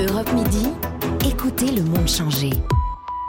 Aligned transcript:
Europe 0.00 0.32
Midi, 0.32 0.68
écoutez 1.28 1.72
le 1.72 1.82
monde 1.82 2.06
changer. 2.06 2.50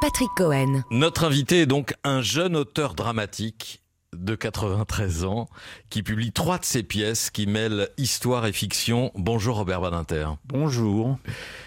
Patrick 0.02 0.30
Cohen. 0.38 0.84
Notre 0.92 1.24
invité 1.24 1.62
est 1.62 1.66
donc 1.66 1.96
un 2.04 2.22
jeune 2.22 2.56
auteur 2.56 2.94
dramatique 2.94 3.82
de 4.16 4.36
93 4.36 5.26
ans 5.26 5.50
qui 5.90 6.04
publie 6.04 6.32
trois 6.32 6.60
de 6.60 6.66
ses 6.66 6.84
pièces 6.84 7.32
qui 7.32 7.48
mêlent 7.48 7.90
histoire 7.98 8.46
et 8.46 8.52
fiction. 8.52 9.12
Bonjour 9.16 9.56
Robert 9.56 9.82
Badinter. 9.82 10.28
Bonjour. 10.46 11.18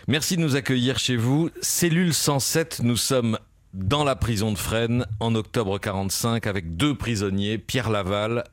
Merci 0.06 0.36
de 0.36 0.42
nous 0.42 0.54
accueillir 0.54 1.00
chez 1.00 1.16
vous. 1.16 1.50
Cellule 1.60 2.14
107, 2.14 2.82
nous 2.84 2.96
sommes 2.96 3.40
dans 3.74 4.04
la 4.04 4.14
prison 4.14 4.52
de 4.52 4.58
Fresnes 4.58 5.04
en 5.18 5.34
octobre 5.34 5.80
45 5.80 6.46
avec 6.46 6.76
deux 6.76 6.94
prisonniers, 6.94 7.58
Pierre 7.58 7.90
Laval, 7.90 8.44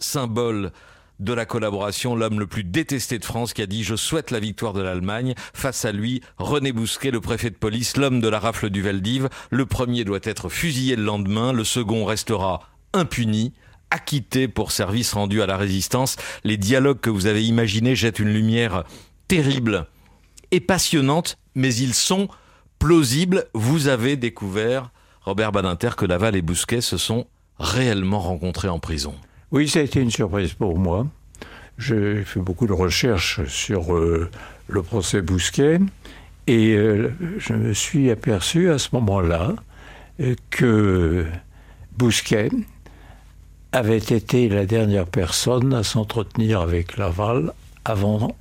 symbole 0.00 0.72
de 1.22 1.32
la 1.32 1.46
collaboration, 1.46 2.14
l'homme 2.16 2.40
le 2.40 2.46
plus 2.46 2.64
détesté 2.64 3.18
de 3.18 3.24
France 3.24 3.52
qui 3.52 3.62
a 3.62 3.66
dit 3.66 3.84
je 3.84 3.96
souhaite 3.96 4.30
la 4.30 4.40
victoire 4.40 4.72
de 4.72 4.82
l'Allemagne. 4.82 5.34
Face 5.54 5.84
à 5.84 5.92
lui, 5.92 6.22
René 6.38 6.72
Bousquet, 6.72 7.10
le 7.10 7.20
préfet 7.20 7.50
de 7.50 7.56
police, 7.56 7.96
l'homme 7.96 8.20
de 8.20 8.28
la 8.28 8.38
rafle 8.38 8.70
du 8.70 8.82
Veldiv. 8.82 9.28
Le 9.50 9.66
premier 9.66 10.04
doit 10.04 10.20
être 10.22 10.48
fusillé 10.48 10.96
le 10.96 11.04
lendemain, 11.04 11.52
le 11.52 11.64
second 11.64 12.04
restera 12.04 12.68
impuni 12.92 13.52
acquitté 13.92 14.48
pour 14.48 14.72
service 14.72 15.12
rendu 15.12 15.42
à 15.42 15.46
la 15.46 15.56
résistance. 15.56 16.16
Les 16.44 16.56
dialogues 16.56 17.00
que 17.00 17.10
vous 17.10 17.26
avez 17.26 17.44
imaginés 17.44 17.94
jettent 17.94 18.20
une 18.20 18.32
lumière 18.32 18.84
terrible 19.28 19.86
et 20.50 20.60
passionnante, 20.60 21.36
mais 21.54 21.74
ils 21.74 21.94
sont 21.94 22.28
plausibles. 22.78 23.44
Vous 23.54 23.88
avez 23.88 24.16
découvert, 24.16 24.90
Robert 25.20 25.52
Badinter, 25.52 25.90
que 25.96 26.06
Laval 26.06 26.36
et 26.36 26.42
Bousquet 26.42 26.80
se 26.80 26.96
sont 26.96 27.26
réellement 27.58 28.20
rencontrés 28.20 28.68
en 28.68 28.78
prison. 28.78 29.14
Oui, 29.52 29.68
ça 29.68 29.80
a 29.80 29.82
été 29.82 30.00
une 30.00 30.10
surprise 30.10 30.54
pour 30.54 30.78
moi. 30.78 31.06
J'ai 31.76 32.24
fait 32.24 32.40
beaucoup 32.40 32.66
de 32.66 32.72
recherches 32.72 33.44
sur 33.48 33.94
euh, 33.94 34.30
le 34.66 34.82
procès 34.82 35.20
Bousquet 35.20 35.78
et 36.46 36.72
euh, 36.72 37.12
je 37.36 37.52
me 37.52 37.74
suis 37.74 38.10
aperçu 38.10 38.70
à 38.70 38.78
ce 38.78 38.88
moment-là 38.94 39.54
euh, 40.20 40.34
que 40.48 41.26
Bousquet 41.98 42.48
avait 43.72 43.98
été 43.98 44.48
la 44.48 44.64
dernière 44.64 45.06
personne 45.06 45.74
à 45.74 45.82
s'entretenir 45.82 46.62
avec 46.62 46.96
Laval 46.96 47.52
avant 47.84 48.34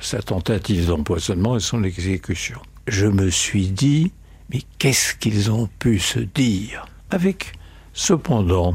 sa 0.00 0.22
tentative 0.22 0.86
d'empoisonnement 0.86 1.58
et 1.58 1.60
son 1.60 1.84
exécution. 1.84 2.58
Je 2.88 3.06
me 3.06 3.28
suis 3.28 3.66
dit, 3.66 4.12
mais 4.48 4.62
qu'est-ce 4.78 5.14
qu'ils 5.14 5.50
ont 5.50 5.68
pu 5.78 5.98
se 5.98 6.20
dire? 6.20 6.86
Avec 7.10 7.52
cependant 7.92 8.74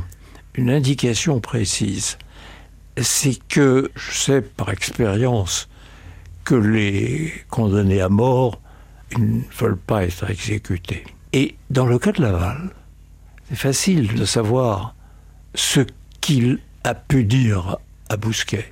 une 0.60 0.70
indication 0.70 1.40
précise. 1.40 2.18
C'est 2.98 3.40
que 3.48 3.90
je 3.96 4.12
sais 4.12 4.42
par 4.42 4.70
expérience 4.72 5.70
que 6.44 6.56
les 6.56 7.34
condamnés 7.50 8.02
à 8.02 8.10
mort 8.10 8.60
ne 9.18 9.42
veulent 9.58 9.78
pas 9.78 10.04
être 10.04 10.30
exécutés. 10.30 11.06
Et 11.32 11.56
dans 11.70 11.86
le 11.86 11.98
cas 11.98 12.12
de 12.12 12.22
Laval, 12.22 12.72
c'est 13.48 13.56
facile 13.56 14.14
de 14.16 14.26
savoir 14.26 14.96
ce 15.56 15.80
qu'il 16.20 16.60
a 16.84 16.94
pu 16.94 17.24
dire 17.24 17.78
à 18.10 18.18
Bousquet. 18.18 18.70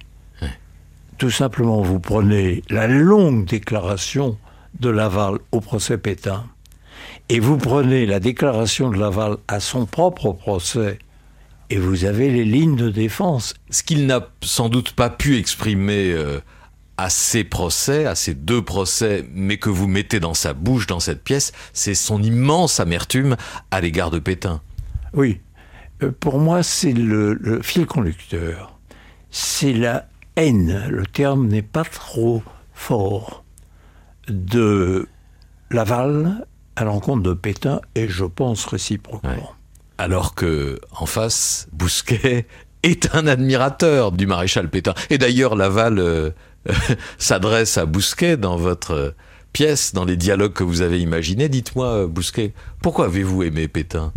Tout 1.18 1.32
simplement, 1.32 1.82
vous 1.82 2.00
prenez 2.00 2.64
la 2.70 2.88
longue 2.88 3.46
déclaration 3.46 4.38
de 4.82 4.90
Laval 4.90 5.40
au 5.54 5.62
procès 5.62 5.98
Pétain 5.98 6.44
et 7.30 7.40
vous 7.40 7.58
prenez 7.58 8.06
la 8.06 8.20
déclaration 8.20 8.90
de 8.90 8.98
Laval 8.98 9.38
à 9.48 9.62
son 9.62 9.86
propre 9.86 10.34
procès 10.34 11.00
et 11.70 11.78
vous 11.78 12.06
avez 12.06 12.30
les 12.30 12.46
lignes 12.46 12.76
de 12.76 12.90
défense. 12.90 13.54
Ce 13.70 13.84
qu'il 13.84 14.06
n'a 14.06 14.30
sans 14.42 14.70
doute 14.70 14.92
pas 14.94 15.10
pu 15.10 15.38
exprimer 15.38 16.12
euh, 16.12 16.40
à 16.98 17.10
ces 17.10 17.44
procès, 17.44 18.06
à 18.06 18.16
ces 18.16 18.34
deux 18.34 18.62
procès, 18.62 19.28
mais 19.34 19.58
que 19.58 19.70
vous 19.70 19.88
mettez 19.88 20.20
dans 20.20 20.34
sa 20.34 20.54
bouche 20.54 20.88
dans 20.88 21.00
cette 21.00 21.24
pièce, 21.24 21.52
c'est 21.74 21.96
son 21.96 22.22
immense 22.24 22.80
amertume 22.80 23.36
à 23.72 23.82
l'égard 23.82 24.12
de 24.12 24.20
Pétain. 24.20 24.62
Oui, 25.14 25.42
euh, 26.04 26.12
pour 26.18 26.40
moi 26.40 26.64
c'est 26.64 26.94
le, 26.94 27.34
le, 27.34 27.62
fil 27.62 27.86
conducteur. 27.86 28.80
C'est 29.30 29.74
la 29.74 30.08
haine, 30.36 30.86
le 30.90 31.06
terme 31.06 31.48
n'est 31.48 31.62
pas 31.62 31.84
trop 31.84 32.42
fort, 32.74 33.44
de 34.30 35.08
Laval 35.70 36.46
à 36.76 36.84
l'encontre 36.84 37.24
de 37.24 37.34
Pétain, 37.34 37.82
et 37.96 38.08
je 38.08 38.24
pense 38.24 38.66
réciproquement. 38.66 39.32
Ouais 39.32 39.57
alors 39.98 40.36
que 40.36 40.80
en 40.92 41.06
face, 41.06 41.68
Bousquet 41.74 42.46
est 42.84 43.16
un 43.16 43.28
admirateur 43.28 44.12
du 44.12 44.28
maréchal 44.28 44.70
Pétain. 44.70 44.94
Et 45.10 45.18
d'ailleurs, 45.18 45.56
Laval 45.56 46.00
euh, 46.00 46.32
s'adresse 47.18 47.78
à 47.78 47.86
Bousquet 47.86 48.38
dans 48.38 48.58
votre 48.58 49.16
pièce, 49.54 49.94
dans 49.94 50.06
les 50.06 50.18
dialogues 50.18 50.54
que 50.54 50.64
vous 50.64 50.82
avez 50.82 51.00
imaginés. 51.00 51.50
Dites-moi, 51.50 52.08
Bousquet, 52.08 52.54
pourquoi 52.82 53.06
avez-vous 53.06 53.44
aimé 53.44 53.68
Pétain? 53.68 54.14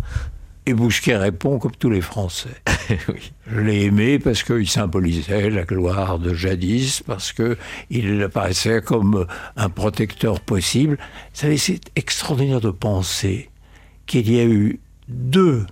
Et 0.67 0.75
Bousquet 0.75 1.17
répond 1.17 1.57
comme 1.57 1.75
tous 1.75 1.89
les 1.89 2.01
Français. 2.01 2.61
oui. 3.09 3.33
Je 3.51 3.59
l'ai 3.59 3.85
aimé 3.85 4.19
parce 4.19 4.43
qu'il 4.43 4.69
symbolisait 4.69 5.49
la 5.49 5.63
gloire 5.63 6.19
de 6.19 6.35
jadis, 6.35 7.01
parce 7.01 7.33
qu'il 7.33 8.21
apparaissait 8.21 8.81
comme 8.81 9.25
un 9.57 9.69
protecteur 9.69 10.39
possible. 10.39 10.97
Vous 10.99 11.39
savez, 11.39 11.57
c'est 11.57 11.81
extraordinaire 11.95 12.61
de 12.61 12.69
penser 12.69 13.49
qu'il 14.05 14.31
y 14.31 14.39
a 14.39 14.45
eu 14.45 14.79
deux 15.11 15.65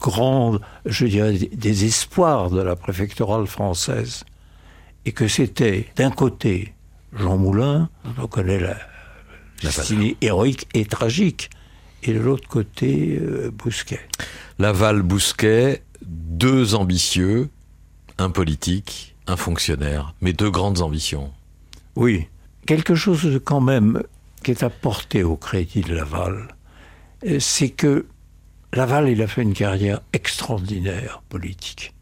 grands, 0.00 0.58
je 0.84 1.06
dirais, 1.06 1.32
des 1.32 1.84
espoirs 1.84 2.50
de 2.50 2.60
la 2.60 2.76
préfectorale 2.76 3.46
française. 3.46 4.24
Et 5.06 5.12
que 5.12 5.28
c'était, 5.28 5.86
d'un 5.96 6.10
côté, 6.10 6.74
Jean 7.12 7.36
Moulin, 7.36 7.88
on 8.18 8.26
connaît 8.26 8.58
la, 8.58 8.76
destinée 9.62 10.16
héroïque 10.20 10.66
et 10.74 10.84
tragique, 10.84 11.50
et 12.02 12.12
de 12.12 12.18
l'autre 12.20 12.48
côté, 12.48 13.18
euh, 13.20 13.50
Bousquet. 13.50 14.00
Laval-Bousquet, 14.58 15.82
deux 16.02 16.74
ambitieux, 16.74 17.48
un 18.18 18.30
politique, 18.30 19.14
un 19.26 19.36
fonctionnaire, 19.36 20.14
mais 20.20 20.32
deux 20.32 20.50
grandes 20.50 20.80
ambitions. 20.80 21.32
Oui, 21.96 22.28
quelque 22.66 22.94
chose 22.94 23.40
quand 23.44 23.60
même 23.60 24.02
qui 24.42 24.50
est 24.50 24.62
apporté 24.62 25.22
au 25.22 25.36
crédit 25.36 25.80
de 25.80 25.94
Laval, 25.94 26.48
euh, 27.26 27.40
c'est 27.40 27.70
que 27.70 28.06
Laval, 28.74 29.08
il 29.08 29.22
a 29.22 29.28
fait 29.28 29.42
une 29.42 29.54
carrière 29.54 30.00
extraordinaire 30.12 31.22
politique. 31.28 31.94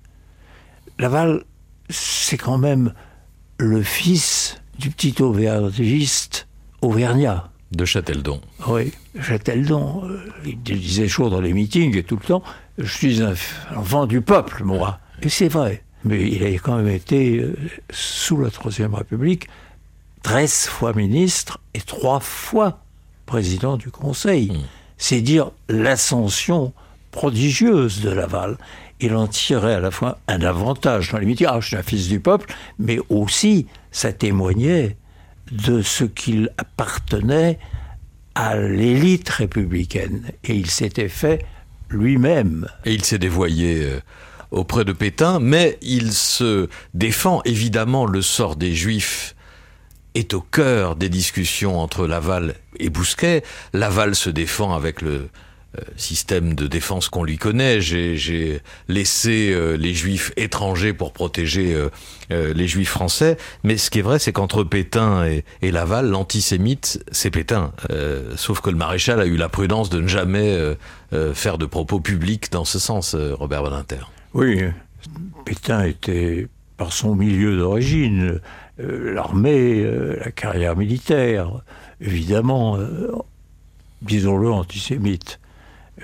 Laval, 0.98 1.44
c'est 1.90 2.38
quand 2.38 2.56
même 2.56 2.94
le 3.58 3.82
fils 3.82 4.56
du 4.78 4.88
petit 4.88 5.20
auvergiste 5.20 6.48
auvergnat. 6.80 7.50
De 7.72 7.84
Châteldon. 7.84 8.40
Oui, 8.68 8.92
Châteldon. 9.20 10.02
Euh, 10.04 10.20
il 10.46 10.62
disait 10.62 11.08
chaud 11.08 11.28
dans 11.28 11.40
les 11.40 11.52
meetings 11.52 11.96
et 11.96 12.02
tout 12.02 12.16
le 12.16 12.26
temps 12.26 12.42
Je 12.78 12.90
suis 12.90 13.22
un 13.22 13.34
enfant 13.76 14.06
du 14.06 14.22
peuple, 14.22 14.64
moi. 14.64 14.98
Et 15.22 15.28
c'est 15.28 15.48
vrai. 15.48 15.82
Mais 16.04 16.22
il 16.30 16.44
a 16.44 16.48
quand 16.58 16.76
même 16.76 16.88
été, 16.88 17.38
euh, 17.38 17.54
sous 17.90 18.38
la 18.38 18.50
Troisième 18.50 18.94
République, 18.94 19.48
13 20.22 20.66
fois 20.66 20.94
ministre 20.94 21.60
et 21.74 21.80
trois 21.80 22.20
fois 22.20 22.80
président 23.26 23.76
du 23.76 23.90
Conseil. 23.90 24.52
Hmm 24.52 24.81
c'est 25.02 25.20
dire 25.20 25.50
l'ascension 25.68 26.72
prodigieuse 27.10 28.02
de 28.02 28.10
Laval. 28.10 28.56
Il 29.00 29.16
en 29.16 29.26
tirait 29.26 29.74
à 29.74 29.80
la 29.80 29.90
fois 29.90 30.20
un 30.28 30.42
avantage 30.42 31.10
dans 31.10 31.18
les 31.18 31.26
métiers. 31.26 31.48
Ah, 31.48 31.58
je 31.58 31.66
suis 31.66 31.76
un 31.76 31.82
fils 31.82 32.06
du 32.06 32.20
peuple, 32.20 32.54
mais 32.78 33.00
aussi 33.08 33.66
ça 33.90 34.12
témoignait 34.12 34.96
de 35.50 35.82
ce 35.82 36.04
qu'il 36.04 36.50
appartenait 36.56 37.58
à 38.36 38.56
l'élite 38.56 39.28
républicaine. 39.28 40.30
Et 40.44 40.54
il 40.54 40.70
s'était 40.70 41.08
fait 41.08 41.44
lui-même. 41.90 42.68
Et 42.84 42.94
il 42.94 43.04
s'est 43.04 43.18
dévoyé 43.18 43.82
euh, 43.82 44.00
auprès 44.52 44.84
de 44.84 44.92
Pétain, 44.92 45.40
mais 45.40 45.78
il 45.82 46.12
se 46.12 46.68
défend 46.94 47.42
évidemment 47.44 48.06
le 48.06 48.22
sort 48.22 48.54
des 48.54 48.72
Juifs 48.72 49.34
est 50.14 50.34
au 50.34 50.40
cœur 50.40 50.96
des 50.96 51.08
discussions 51.08 51.78
entre 51.78 52.06
Laval 52.06 52.54
et 52.78 52.90
Bousquet. 52.90 53.42
Laval 53.72 54.14
se 54.14 54.30
défend 54.30 54.74
avec 54.74 55.02
le 55.02 55.28
euh, 55.78 55.80
système 55.96 56.54
de 56.54 56.66
défense 56.66 57.08
qu'on 57.08 57.24
lui 57.24 57.38
connaît. 57.38 57.80
J'ai 57.80 58.60
laissé 58.88 59.52
euh, 59.52 59.76
les 59.76 59.94
juifs 59.94 60.30
étrangers 60.36 60.92
pour 60.92 61.12
protéger 61.12 61.74
euh, 62.30 62.52
les 62.52 62.68
juifs 62.68 62.90
français. 62.90 63.38
Mais 63.64 63.78
ce 63.78 63.88
qui 63.88 64.00
est 64.00 64.02
vrai, 64.02 64.18
c'est 64.18 64.32
qu'entre 64.32 64.64
Pétain 64.64 65.24
et, 65.62 65.70
Laval, 65.70 66.10
l'antisémite, 66.10 67.02
c'est 67.10 67.30
Pétain. 67.30 67.72
sauf 68.36 68.60
que 68.60 68.68
le 68.70 68.76
maréchal 68.76 69.20
a 69.20 69.26
eu 69.26 69.36
la 69.36 69.48
prudence 69.48 69.88
de 69.88 70.00
ne 70.00 70.08
jamais 70.08 70.58
faire 71.34 71.56
de 71.56 71.66
propos 71.66 72.00
publics 72.00 72.52
dans 72.52 72.64
ce 72.64 72.78
sens, 72.78 73.14
Robert 73.14 73.62
Badinter. 73.62 74.04
Oui, 74.34 74.62
Pétain 75.44 75.84
était, 75.84 76.48
par 76.76 76.92
son 76.92 77.14
milieu 77.14 77.56
d'origine, 77.56 78.22
euh, 78.22 78.40
l'armée, 78.78 79.82
euh, 79.82 80.16
la 80.24 80.30
carrière 80.30 80.76
militaire, 80.76 81.62
évidemment, 82.00 82.76
euh, 82.76 83.12
disons-le, 84.02 84.50
antisémite. 84.50 85.38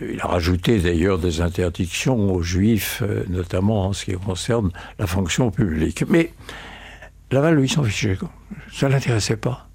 Il 0.00 0.20
a 0.20 0.26
rajouté 0.26 0.78
d'ailleurs 0.78 1.18
des 1.18 1.40
interdictions 1.40 2.32
aux 2.32 2.42
juifs, 2.42 3.02
notamment 3.28 3.86
en 3.86 3.92
ce 3.92 4.04
qui 4.04 4.12
concerne 4.12 4.70
la 4.98 5.06
fonction 5.06 5.50
publique. 5.50 6.04
Mais 6.08 6.32
Laval, 7.30 7.56
lui, 7.56 7.68
s'en 7.68 7.82
fichait. 7.82 8.16
Ça 8.72 8.88
ne 8.88 8.92
l'intéressait 8.92 9.36
pas. 9.36 9.68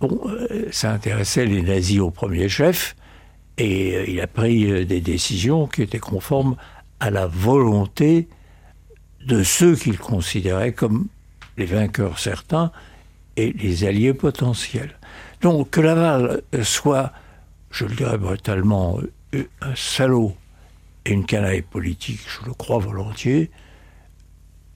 Bon, 0.00 0.18
euh, 0.26 0.68
ça 0.72 0.92
intéressait 0.92 1.46
les 1.46 1.62
nazis 1.62 2.00
au 2.00 2.10
premier 2.10 2.48
chef, 2.48 2.96
et 3.58 3.94
euh, 3.94 4.04
il 4.08 4.20
a 4.20 4.26
pris 4.26 4.70
euh, 4.70 4.84
des 4.84 5.00
décisions 5.00 5.66
qui 5.66 5.82
étaient 5.82 5.98
conformes 5.98 6.56
à 7.00 7.10
la 7.10 7.26
volonté 7.26 8.28
de 9.26 9.42
ceux 9.42 9.76
qu'il 9.76 9.98
considérait 9.98 10.72
comme 10.72 11.06
les 11.60 11.66
vainqueurs 11.66 12.18
certains 12.18 12.72
et 13.36 13.52
les 13.52 13.84
alliés 13.84 14.14
potentiels. 14.14 14.98
Donc 15.40 15.70
que 15.70 15.80
Laval 15.80 16.42
soit, 16.62 17.12
je 17.70 17.84
le 17.84 17.94
dirais 17.94 18.18
brutalement, 18.18 18.98
un 19.32 19.74
salaud 19.76 20.34
et 21.04 21.12
une 21.12 21.24
canaille 21.24 21.62
politique, 21.62 22.20
je 22.26 22.46
le 22.46 22.54
crois 22.54 22.78
volontiers, 22.78 23.50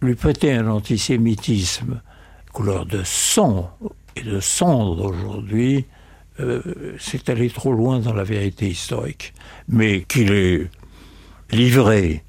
lui 0.00 0.14
prêter 0.14 0.52
un 0.52 0.68
antisémitisme 0.68 2.00
couleur 2.52 2.86
de 2.86 3.02
sang 3.02 3.76
et 4.16 4.22
de 4.22 4.38
cendre 4.40 5.04
aujourd'hui, 5.04 5.86
euh, 6.40 6.94
c'est 6.98 7.28
aller 7.30 7.50
trop 7.50 7.72
loin 7.72 7.98
dans 7.98 8.12
la 8.12 8.24
vérité 8.24 8.68
historique. 8.68 9.32
Mais 9.68 10.02
qu'il 10.02 10.32
ait 10.32 10.70
livré 11.50 12.22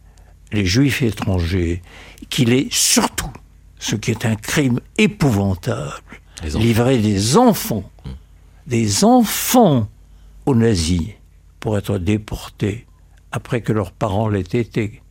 les 0.51 0.65
juifs 0.65 1.01
étrangers, 1.01 1.81
qu'il 2.29 2.53
ait 2.53 2.67
surtout, 2.71 3.31
ce 3.79 3.95
qui 3.95 4.11
est 4.11 4.25
un 4.25 4.35
crime 4.35 4.79
épouvantable, 4.97 6.21
livré 6.43 6.97
des 6.97 7.37
enfants, 7.37 7.89
des 8.67 9.03
enfants 9.03 9.87
aux 10.45 10.55
nazis 10.55 11.09
pour 11.59 11.77
être 11.77 11.97
déportés 11.97 12.85
après 13.31 13.61
que 13.61 13.73
leurs 13.73 13.91
parents 13.91 14.29
l'aient 14.29 14.41
été. 14.41 15.01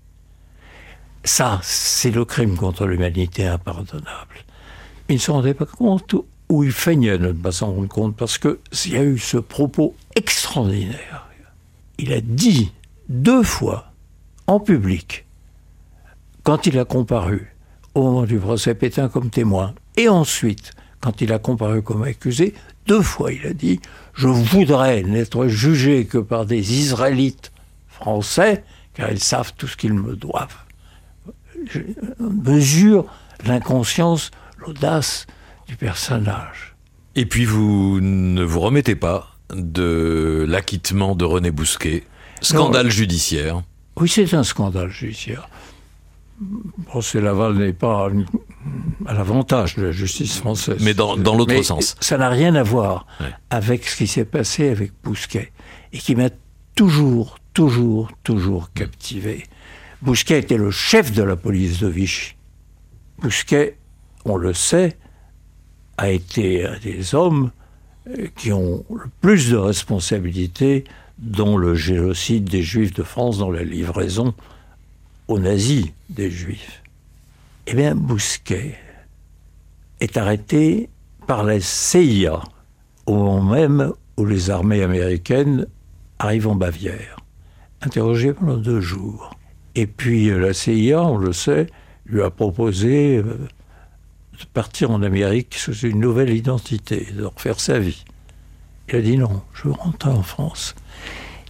Ça, 1.25 1.61
c'est 1.63 2.11
le 2.11 2.25
crime 2.25 2.57
contre 2.57 2.87
l'humanité 2.87 3.47
impardonnable. 3.47 4.45
Il 5.09 5.17
ne 5.17 5.21
se 5.21 5.31
rendait 5.31 5.55
pas 5.55 5.67
compte 5.67 6.15
ou 6.49 6.65
il 6.65 6.73
feignait 6.73 7.19
de 7.19 7.29
ne 7.29 7.33
pas 7.33 7.53
s'en 7.53 7.73
rendre 7.73 7.89
compte 7.89 8.17
parce 8.17 8.39
qu'il 8.39 8.93
y 8.93 8.97
a 8.97 9.03
eu 9.03 9.19
ce 9.19 9.39
propos 9.39 9.95
extraordinaire. 10.17 11.29
Il 11.99 12.13
a 12.13 12.21
dit 12.21 12.73
deux 13.09 13.43
fois 13.43 13.93
en 14.47 14.61
public, 14.61 15.25
quand 16.43 16.67
il 16.67 16.79
a 16.79 16.85
comparu 16.85 17.54
au 17.95 18.03
moment 18.03 18.25
du 18.25 18.39
procès 18.39 18.75
Pétain 18.75 19.09
comme 19.09 19.31
témoin, 19.31 19.75
et 19.97 20.09
ensuite 20.09 20.73
quand 21.01 21.21
il 21.21 21.33
a 21.33 21.39
comparu 21.39 21.83
comme 21.83 22.03
accusé, 22.03 22.55
deux 22.87 23.03
fois 23.03 23.33
il 23.33 23.47
a 23.47 23.53
dit 23.53 23.81
Je 24.15 24.29
voudrais 24.29 25.03
n'être 25.03 25.49
jugé 25.49 26.07
que 26.07 26.19
par 26.19 26.47
des 26.47 26.79
Israélites 26.79 27.53
français, 27.89 28.65
car 28.95 29.11
ils 29.11 29.21
savent 29.21 29.53
tout 29.57 29.67
ce 29.67 29.77
qu'ils 29.77 29.93
me 29.93 30.17
doivent. 30.17 30.57
Je 31.71 31.81
mesure 32.19 33.05
l'inconscience 33.47 34.31
l'audace 34.59 35.27
du 35.69 35.77
personnage. 35.77 36.75
Et 37.17 37.27
puis 37.27 37.45
vous 37.45 38.01
ne 38.01 38.43
vous 38.43 38.61
remettez 38.61 38.97
pas 38.97 39.37
de 39.51 40.45
l'acquittement 40.49 41.15
de 41.15 41.25
René 41.25 41.51
Bousquet, 41.51 42.05
scandale 42.41 42.91
judiciaire. 42.91 43.63
Oui, 43.97 44.09
c'est 44.09 44.33
un 44.35 44.43
scandale 44.43 44.91
judiciaire. 44.91 45.49
Procès 46.87 47.21
Laval 47.21 47.55
n'est 47.55 47.73
pas 47.73 48.11
à 49.07 49.15
l'avantage 49.15 49.77
de 49.77 49.85
la 49.85 49.93
justice 49.93 50.39
française. 50.39 50.79
Mais 50.81 50.95
dans, 50.95 51.17
l'autre 51.17 51.63
sens. 51.63 51.97
Ça 52.01 52.19
n'a 52.19 52.29
rien 52.29 52.55
à 52.55 52.63
voir 52.63 53.07
avec 53.51 53.87
ce 53.87 53.97
qui 53.97 54.07
s'est 54.07 54.25
passé 54.25 54.69
avec 54.69 54.93
Bousquet 55.03 55.53
et 55.93 55.99
qui 55.99 56.17
m'a 56.17 56.31
toujours, 56.75 57.39
toujours, 57.53 58.11
toujours 58.25 58.73
captivé. 58.73 59.45
Bousquet 60.03 60.41
était 60.41 60.57
le 60.57 60.71
chef 60.71 61.13
de 61.13 61.23
la 61.23 61.37
police 61.37 61.79
de 61.79 61.87
Vichy. 61.87 62.35
Bousquet 63.19 63.79
on 64.25 64.37
le 64.37 64.55
sait, 64.55 64.97
a 65.97 66.11
été 66.11 66.67
un 66.67 66.79
des 66.79 67.15
hommes 67.15 67.51
euh, 68.09 68.27
qui 68.37 68.53
ont 68.53 68.85
le 68.91 69.09
plus 69.21 69.51
de 69.51 69.57
responsabilités 69.57 70.85
dans 71.19 71.57
le 71.57 71.75
génocide 71.75 72.45
des 72.45 72.63
Juifs 72.63 72.93
de 72.95 73.03
France, 73.03 73.39
dans 73.39 73.51
la 73.51 73.63
livraison 73.63 74.35
aux 75.29 75.39
nazis 75.39 75.87
des 76.11 76.31
Juifs. 76.31 76.83
Eh 77.67 77.75
bien, 77.75 77.95
Bousquet 77.95 78.77
est 80.01 80.17
arrêté 80.17 80.89
par 81.27 81.45
la 81.45 81.61
CIA 81.61 82.43
au 83.07 83.15
moment 83.15 83.43
même 83.43 83.93
où 84.17 84.25
les 84.25 84.51
armées 84.51 84.83
américaines 84.83 85.67
arrivent 86.19 86.49
en 86.49 86.55
Bavière, 86.55 87.17
interrogé 87.83 88.33
pendant 88.33 88.57
deux 88.57 88.81
jours. 88.81 89.35
Et 89.75 89.87
puis 89.87 90.31
euh, 90.31 90.39
la 90.39 90.55
CIA, 90.55 91.03
on 91.03 91.19
le 91.19 91.33
sait, 91.33 91.67
lui 92.07 92.23
a 92.23 92.31
proposé 92.31 93.17
euh, 93.17 93.23
de 93.23 94.45
partir 94.53 94.91
en 94.91 95.03
Amérique 95.03 95.55
sous 95.55 95.75
une 95.81 96.01
nouvelle 96.01 96.31
identité, 96.31 97.09
de 97.13 97.25
refaire 97.25 97.61
sa 97.61 97.79
vie. 97.79 98.05
Il 98.89 98.97
a 98.97 99.01
dit 99.01 99.17
non, 99.17 99.43
je 99.55 99.65
veux 99.65 99.73
rentrer 99.73 100.11
en 100.11 100.23
France. 100.23 100.75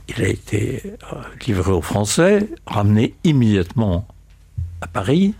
Il 0.09 0.23
a 0.23 0.29
été 0.29 0.83
euh, 1.13 1.23
livré 1.47 1.73
aux 1.73 1.83
Français, 1.83 2.49
ramené 2.67 3.15
immédiatement 3.25 4.07
à 4.81 4.87
Paris. 4.87 5.35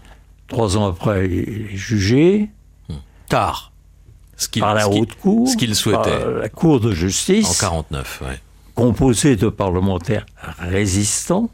Trois 0.49 0.77
ans 0.77 0.87
après, 0.87 1.27
il 1.27 1.73
est 1.73 1.77
jugé. 1.77 2.49
Hmm. 2.89 2.95
Tard. 3.29 3.73
Ce 4.37 4.49
par 4.59 4.75
la 4.75 4.89
haute 4.89 5.15
cour. 5.17 5.49
Ce 5.49 5.57
qu'il 5.57 5.75
souhaitait. 5.75 6.19
Par 6.19 6.31
la 6.31 6.49
cour 6.49 6.81
de 6.81 6.93
justice. 6.93 7.63
En 7.63 7.69
49, 7.69 8.23
oui. 8.27 8.35
Composée 8.75 9.37
de 9.37 9.49
parlementaires 9.49 10.27
résistants. 10.59 11.51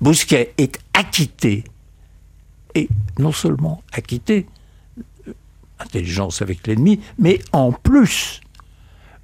Bousquet 0.00 0.52
est 0.58 0.78
acquitté 0.92 1.64
et 2.74 2.88
non 3.18 3.32
seulement 3.32 3.82
acquitté, 3.92 4.46
euh, 5.28 5.32
intelligence 5.78 6.42
avec 6.42 6.66
l'ennemi, 6.66 7.00
mais 7.18 7.40
en 7.52 7.72
plus, 7.72 8.40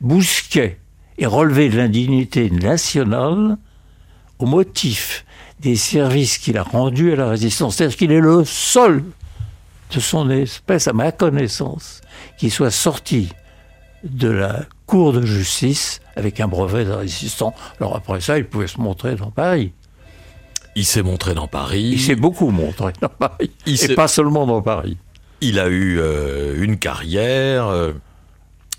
Bousquet 0.00 0.78
est 1.18 1.26
relevé 1.26 1.68
de 1.68 1.76
l'indignité 1.76 2.50
nationale 2.50 3.56
au 4.38 4.46
motif 4.46 5.24
des 5.60 5.76
services 5.76 6.38
qu'il 6.38 6.56
a 6.56 6.62
rendus 6.62 7.12
à 7.12 7.16
la 7.16 7.28
résistance. 7.28 7.76
C'est-à-dire 7.76 7.96
qu'il 7.96 8.12
est 8.12 8.20
le 8.20 8.44
seul 8.44 9.02
de 9.94 10.00
son 10.00 10.30
espèce, 10.30 10.86
à 10.86 10.92
ma 10.92 11.12
connaissance, 11.12 12.00
qui 12.36 12.50
soit 12.50 12.70
sorti 12.70 13.30
de 14.04 14.28
la 14.28 14.64
cour 14.86 15.12
de 15.12 15.22
justice 15.22 16.00
avec 16.14 16.40
un 16.40 16.48
brevet 16.48 16.84
de 16.84 16.92
résistant. 16.92 17.54
Alors 17.80 17.96
après 17.96 18.20
ça, 18.20 18.38
il 18.38 18.44
pouvait 18.44 18.66
se 18.66 18.80
montrer 18.80 19.16
dans 19.16 19.30
Paris. 19.30 19.72
Il 20.76 20.84
s'est 20.84 21.02
montré 21.02 21.34
dans 21.34 21.48
Paris. 21.48 21.90
Il 21.92 22.00
s'est 22.00 22.14
beaucoup 22.14 22.50
montré 22.50 22.92
dans 23.00 23.08
Paris. 23.08 23.50
et 23.66 23.94
pas 23.94 24.08
seulement 24.08 24.46
dans 24.46 24.62
Paris. 24.62 24.96
Il 25.40 25.58
a 25.58 25.68
eu 25.68 25.98
euh, 25.98 26.62
une 26.62 26.78
carrière 26.78 27.66
euh, 27.66 27.92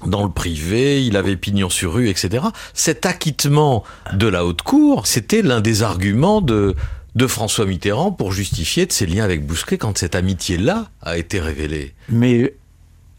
dans 0.06 0.24
le 0.24 0.30
privé, 0.30 1.06
il 1.06 1.18
avait 1.18 1.36
pignon 1.36 1.70
sur 1.70 1.94
rue, 1.94 2.10
etc. 2.10 2.46
Cet 2.74 3.06
acquittement 3.06 3.84
de 4.14 4.28
la 4.28 4.46
haute 4.46 4.62
cour, 4.62 5.08
c'était 5.08 5.42
l'un 5.42 5.62
des 5.62 5.84
arguments 5.84 6.42
de, 6.42 6.76
de 7.16 7.28
François 7.28 7.66
Mitterrand 7.66 8.12
pour 8.12 8.32
justifier 8.32 8.86
de 8.86 8.92
ses 8.92 9.06
liens 9.06 9.24
avec 9.24 9.46
Bousquet 9.46 9.78
quand 9.78 9.98
cette 9.98 10.16
amitié-là 10.16 10.88
a 11.02 11.18
été 11.18 11.40
révélée. 11.40 11.94
Mais 12.10 12.54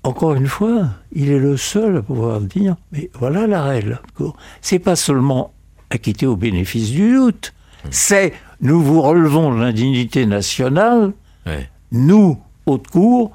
encore 0.03 0.35
une 0.35 0.47
fois, 0.47 0.89
il 1.13 1.31
est 1.31 1.39
le 1.39 1.57
seul 1.57 1.99
à 1.99 2.03
pouvoir 2.03 2.41
dire, 2.41 2.77
mais 2.93 3.11
voilà 3.15 3.47
la 3.47 3.63
règle. 3.63 4.01
C'est 4.63 4.79
pas 4.79 4.97
seulement 4.97 5.53
acquitté 5.91 6.27
au 6.27 6.37
bénéfice 6.37 6.91
du 6.91 7.13
doute, 7.13 7.53
hmm. 7.85 7.89
c'est 7.91 8.33
nous 8.61 8.83
vous 8.83 9.03
relevons 9.03 9.51
l'indignité 9.51 10.27
nationale, 10.27 11.13
nous, 11.93 12.39
haute 12.67 12.87
cour, 12.87 13.33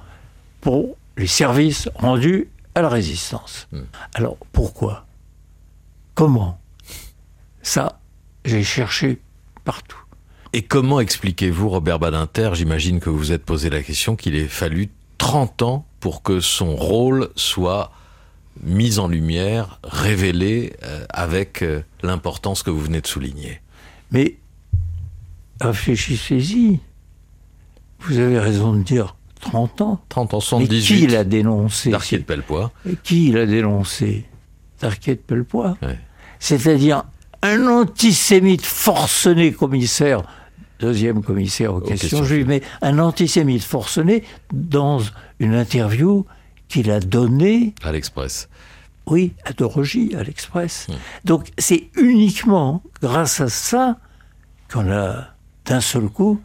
pour 0.62 0.96
les 1.18 1.28
services 1.28 1.90
rendus 1.96 2.48
à 2.76 2.82
la 2.82 2.90
résistance. 2.90 3.68
Hmm. 3.72 3.84
Alors 4.14 4.38
pourquoi? 4.52 5.06
Comment? 6.14 6.60
Ça, 7.62 8.00
j'ai 8.44 8.64
cherché 8.64 9.20
partout. 9.64 9.98
Et 10.54 10.62
comment 10.62 11.00
expliquez-vous, 11.00 11.70
Robert 11.70 12.00
Badinter, 12.00 12.52
j'imagine 12.54 13.00
que 13.00 13.10
vous 13.10 13.18
vous 13.18 13.32
êtes 13.32 13.44
posé 13.44 13.70
la 13.70 13.82
question, 13.82 14.16
qu'il 14.16 14.36
ait 14.36 14.48
fallu 14.48 14.90
30 15.18 15.62
ans 15.64 15.86
pour 16.00 16.22
que 16.22 16.40
son 16.40 16.76
rôle 16.76 17.30
soit 17.36 17.92
mis 18.64 19.00
en 19.00 19.08
lumière, 19.08 19.80
révélé 19.84 20.74
euh, 20.84 21.06
avec 21.10 21.62
euh, 21.62 21.82
l'importance 22.04 22.64
que 22.64 22.70
vous 22.70 22.80
venez 22.80 23.02
de 23.02 23.08
souligner? 23.08 23.60
Mais 24.12 24.38
réfléchissez-y. 25.60 26.80
Vous 28.00 28.20
avez 28.20 28.40
raison 28.40 28.74
de 28.74 28.84
dire 28.84 29.15
30 29.42 29.82
ans. 29.82 30.02
30 30.10 30.34
ans, 30.34 30.40
78. 30.40 30.76
Mais 30.76 30.82
qui 30.82 31.08
l'a 31.08 31.24
dénoncé 31.24 31.90
Darquier 31.90 32.20
de 32.20 32.24
Pellepoix. 32.24 32.72
Qui 33.04 33.32
l'a 33.32 33.46
dénoncé 33.46 34.26
Darquier 34.82 35.16
de 35.16 35.22
Pellepoix. 35.22 35.78
C'est-à-dire 36.40 37.04
un 37.42 37.68
antisémite 37.68 38.66
forcené 38.66 39.52
commissaire, 39.52 40.24
deuxième 40.80 41.24
commissaire 41.24 41.76
aux, 41.76 41.80
questions, 41.80 42.24
juives, 42.24 42.48
mais 42.48 42.62
un 42.82 43.00
antisémite 43.00 43.64
forcené 43.64 44.24
dans 44.52 45.00
une 45.40 45.54
interview 45.54 46.26
qu'il 46.68 46.90
a 46.92 47.00
donnée. 47.00 47.76
À 47.84 47.92
l'Express. 47.92 48.50
Oui, 49.08 49.34
à 49.46 49.54
Dorogie, 49.54 50.16
à 50.18 50.24
l'Express. 50.24 50.88
Donc 51.24 51.52
c'est 51.60 51.90
uniquement 51.96 52.82
grâce 53.02 53.40
à 53.40 53.50
ça 53.50 54.00
qu'on 54.72 54.92
a 54.92 55.28
d'un 55.66 55.82
seul 55.82 56.10
coup 56.10 56.42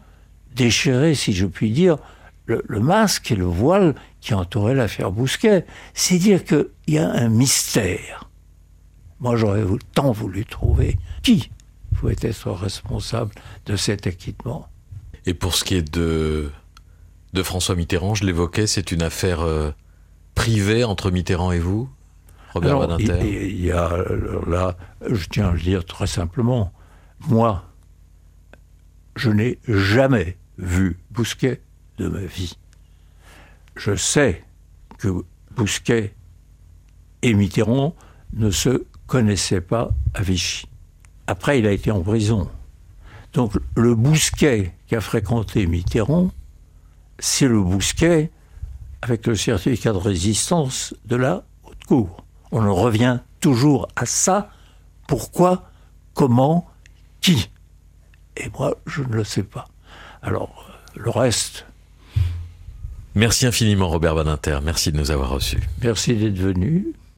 déchirer, 0.55 1.15
si 1.15 1.33
je 1.33 1.45
puis 1.45 1.71
dire, 1.71 1.97
le, 2.45 2.79
masque 2.79 3.31
et 3.31 3.35
le 3.35 3.45
voile 3.45 3.95
qui 4.19 4.33
entouraient 4.33 4.75
l'affaire 4.75 5.11
Bousquet. 5.11 5.65
C'est 5.93 6.17
dire 6.17 6.43
qu'il 6.43 6.67
y 6.87 6.97
a 6.97 7.09
un 7.09 7.29
mystère. 7.29 8.29
Moi, 9.19 9.35
j'aurais 9.35 9.63
tant 9.93 10.11
voulu 10.11 10.45
trouver 10.45 10.97
qui 11.23 11.51
pouvait 11.95 12.15
être 12.21 12.51
responsable 12.51 13.31
de 13.65 13.75
cet 13.75 14.07
acquittement. 14.07 14.67
Et 15.25 15.33
pour 15.33 15.53
ce 15.53 15.63
qui 15.63 15.75
est 15.75 15.93
de, 15.93 16.49
de 17.33 17.43
François 17.43 17.75
Mitterrand, 17.75 18.15
je 18.15 18.25
l'évoquais, 18.25 18.65
c'est 18.65 18.91
une 18.91 19.03
affaire 19.03 19.41
euh, 19.41 19.71
privée 20.33 20.83
entre 20.83 21.11
Mitterrand 21.11 21.51
et 21.51 21.59
vous, 21.59 21.89
Robert 22.53 22.79
Badinter 22.79 23.49
Il 23.49 23.63
y 23.63 23.71
a 23.71 23.95
là, 24.47 24.75
je 25.07 25.27
tiens 25.27 25.49
à 25.49 25.51
le 25.51 25.59
dire 25.59 25.85
très 25.85 26.07
simplement, 26.07 26.73
moi, 27.27 27.65
je 29.15 29.29
n'ai 29.29 29.59
jamais 29.67 30.37
vu 30.57 30.97
Bousquet 31.11 31.61
de 31.97 32.07
ma 32.07 32.21
vie. 32.21 32.57
Je 33.75 33.95
sais 33.95 34.43
que 34.97 35.23
Bousquet 35.55 36.13
et 37.21 37.33
Mitterrand 37.33 37.95
ne 38.33 38.51
se 38.51 38.85
connaissaient 39.07 39.61
pas 39.61 39.91
à 40.13 40.21
Vichy. 40.21 40.67
Après, 41.27 41.59
il 41.59 41.67
a 41.67 41.71
été 41.71 41.91
en 41.91 42.01
prison. 42.01 42.49
Donc 43.33 43.53
le 43.75 43.95
Bousquet 43.95 44.73
qu'a 44.87 45.01
fréquenté 45.01 45.65
Mitterrand, 45.67 46.31
c'est 47.19 47.47
le 47.47 47.61
Bousquet 47.61 48.31
avec 49.01 49.25
le 49.27 49.35
certificat 49.35 49.93
de 49.93 49.97
résistance 49.97 50.93
de 51.05 51.15
la 51.15 51.43
haute 51.63 51.83
cour. 51.85 52.23
On 52.51 52.65
en 52.65 52.75
revient 52.75 53.19
toujours 53.39 53.87
à 53.95 54.05
ça. 54.05 54.51
Pourquoi? 55.07 55.69
Comment? 56.13 56.69
Qui? 57.21 57.49
Et 58.37 58.49
moi, 58.49 58.75
je 58.85 59.01
ne 59.01 59.13
le 59.13 59.23
sais 59.23 59.43
pas. 59.43 59.67
Alors, 60.21 60.69
le 60.95 61.09
reste. 61.09 61.65
Merci 63.15 63.45
infiniment, 63.45 63.89
Robert 63.89 64.15
Badinter. 64.15 64.59
Merci 64.63 64.91
de 64.91 64.97
nous 64.97 65.11
avoir 65.11 65.29
reçus. 65.29 65.59
Merci 65.83 66.13
d'être 66.13 66.37
venu. 66.37 66.93